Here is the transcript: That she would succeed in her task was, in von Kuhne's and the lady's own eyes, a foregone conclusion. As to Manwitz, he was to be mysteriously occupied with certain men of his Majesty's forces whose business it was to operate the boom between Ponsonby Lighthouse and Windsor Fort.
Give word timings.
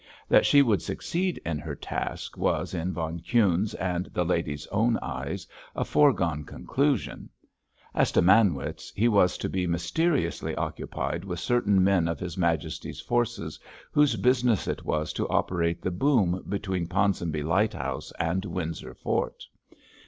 That 0.29 0.47
she 0.47 0.63
would 0.63 0.81
succeed 0.81 1.39
in 1.45 1.59
her 1.59 1.75
task 1.75 2.35
was, 2.35 2.73
in 2.73 2.91
von 2.91 3.19
Kuhne's 3.19 3.75
and 3.75 4.07
the 4.07 4.25
lady's 4.25 4.65
own 4.71 4.97
eyes, 4.97 5.45
a 5.75 5.85
foregone 5.85 6.43
conclusion. 6.43 7.29
As 7.93 8.11
to 8.13 8.21
Manwitz, 8.23 8.91
he 8.95 9.07
was 9.07 9.37
to 9.37 9.47
be 9.47 9.67
mysteriously 9.67 10.55
occupied 10.55 11.23
with 11.23 11.39
certain 11.39 11.83
men 11.83 12.07
of 12.07 12.19
his 12.19 12.35
Majesty's 12.35 12.99
forces 12.99 13.59
whose 13.91 14.15
business 14.15 14.65
it 14.67 14.83
was 14.83 15.13
to 15.13 15.29
operate 15.29 15.83
the 15.83 15.91
boom 15.91 16.45
between 16.49 16.87
Ponsonby 16.87 17.43
Lighthouse 17.43 18.11
and 18.19 18.43
Windsor 18.43 18.95
Fort. 18.95 19.43